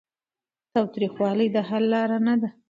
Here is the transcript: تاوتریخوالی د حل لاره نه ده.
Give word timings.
تاوتریخوالی 0.73 1.47
د 1.55 1.57
حل 1.69 1.83
لاره 1.93 2.17
نه 2.27 2.35
ده. 2.41 2.49